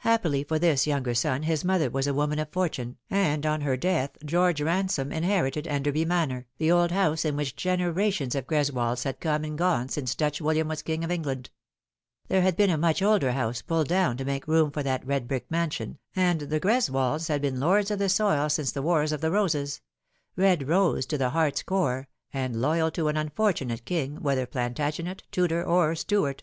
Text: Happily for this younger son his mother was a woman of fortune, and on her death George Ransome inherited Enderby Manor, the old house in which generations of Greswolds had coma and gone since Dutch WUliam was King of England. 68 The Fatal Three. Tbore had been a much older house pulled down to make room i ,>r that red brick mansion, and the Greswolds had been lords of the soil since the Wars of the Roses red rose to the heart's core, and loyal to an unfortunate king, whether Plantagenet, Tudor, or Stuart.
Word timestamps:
Happily 0.00 0.44
for 0.44 0.58
this 0.58 0.86
younger 0.86 1.14
son 1.14 1.44
his 1.44 1.64
mother 1.64 1.88
was 1.88 2.06
a 2.06 2.12
woman 2.12 2.38
of 2.38 2.50
fortune, 2.50 2.98
and 3.08 3.46
on 3.46 3.62
her 3.62 3.74
death 3.74 4.18
George 4.22 4.60
Ransome 4.60 5.10
inherited 5.10 5.66
Enderby 5.66 6.04
Manor, 6.04 6.46
the 6.58 6.70
old 6.70 6.90
house 6.90 7.24
in 7.24 7.36
which 7.36 7.56
generations 7.56 8.34
of 8.34 8.46
Greswolds 8.46 9.04
had 9.04 9.18
coma 9.18 9.46
and 9.48 9.56
gone 9.56 9.88
since 9.88 10.14
Dutch 10.14 10.40
WUliam 10.42 10.68
was 10.68 10.82
King 10.82 11.04
of 11.04 11.10
England. 11.10 11.48
68 12.24 12.28
The 12.28 12.28
Fatal 12.28 12.28
Three. 12.28 12.28
Tbore 12.28 12.42
had 12.44 12.56
been 12.58 12.68
a 12.70 12.76
much 12.86 13.00
older 13.00 13.32
house 13.32 13.62
pulled 13.62 13.88
down 13.88 14.18
to 14.18 14.26
make 14.26 14.46
room 14.46 14.70
i 14.74 14.78
,>r 14.80 14.82
that 14.82 15.06
red 15.06 15.26
brick 15.26 15.50
mansion, 15.50 15.98
and 16.14 16.40
the 16.42 16.60
Greswolds 16.60 17.28
had 17.28 17.40
been 17.40 17.58
lords 17.58 17.90
of 17.90 17.98
the 17.98 18.10
soil 18.10 18.50
since 18.50 18.72
the 18.72 18.82
Wars 18.82 19.10
of 19.10 19.22
the 19.22 19.30
Roses 19.30 19.80
red 20.36 20.68
rose 20.68 21.06
to 21.06 21.16
the 21.16 21.30
heart's 21.30 21.62
core, 21.62 22.08
and 22.30 22.60
loyal 22.60 22.90
to 22.90 23.08
an 23.08 23.16
unfortunate 23.16 23.86
king, 23.86 24.16
whether 24.16 24.44
Plantagenet, 24.44 25.22
Tudor, 25.32 25.64
or 25.64 25.94
Stuart. 25.94 26.42